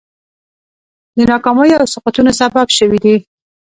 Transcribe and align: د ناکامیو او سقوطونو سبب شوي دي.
د 1.17 1.19
ناکامیو 1.31 1.79
او 1.81 1.85
سقوطونو 1.93 2.31
سبب 2.39 2.67
شوي 2.77 2.99
دي. 3.05 3.15